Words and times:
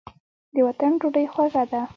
د 0.53 0.55
وطن 0.67 0.91
ډوډۍ 0.99 1.25
خوږه 1.33 1.63
ده. 1.71 1.81